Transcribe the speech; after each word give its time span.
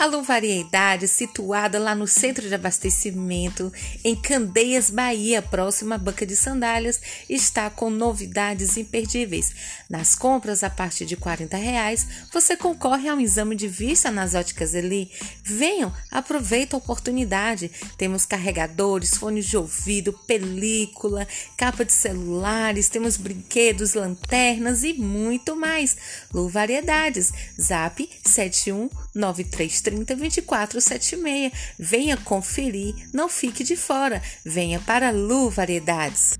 A 0.00 0.06
Lu 0.06 0.22
Variedade, 0.22 1.06
situada 1.06 1.78
lá 1.78 1.94
no 1.94 2.08
centro 2.08 2.48
de 2.48 2.54
abastecimento, 2.54 3.70
em 4.02 4.16
Candeias, 4.16 4.88
Bahia, 4.88 5.42
próxima 5.42 5.96
à 5.96 5.98
Banca 5.98 6.24
de 6.24 6.34
Sandálias, 6.34 6.98
está 7.28 7.68
com 7.68 7.90
novidades 7.90 8.78
imperdíveis. 8.78 9.52
Nas 9.90 10.14
compras 10.14 10.64
a 10.64 10.70
partir 10.70 11.04
de 11.04 11.18
40 11.18 11.54
reais, 11.54 12.06
você 12.32 12.56
concorre 12.56 13.10
a 13.10 13.14
um 13.14 13.20
exame 13.20 13.54
de 13.54 13.68
vista 13.68 14.10
nas 14.10 14.34
óticas 14.34 14.72
Eli. 14.72 15.10
Venham, 15.44 15.92
aproveita 16.10 16.76
a 16.76 16.78
oportunidade. 16.78 17.70
Temos 17.98 18.24
carregadores, 18.24 19.18
fones 19.18 19.44
de 19.44 19.58
ouvido, 19.58 20.14
película, 20.26 21.28
capa 21.58 21.84
de 21.84 21.92
celulares, 21.92 22.88
temos 22.88 23.18
brinquedos, 23.18 23.92
lanternas 23.92 24.82
e 24.82 24.94
muito 24.94 25.54
mais. 25.54 25.94
Lu 26.32 26.48
Variedades, 26.48 27.34
zap 27.60 28.08
7193 28.24 29.89
30 29.90 30.14
24 30.14 30.80
76. 30.80 31.52
Venha 31.76 32.16
conferir, 32.16 32.94
não 33.12 33.28
fique 33.28 33.64
de 33.64 33.76
fora. 33.76 34.22
Venha 34.44 34.78
para 34.78 35.10
Lu 35.10 35.50
Variedades. 35.50 36.39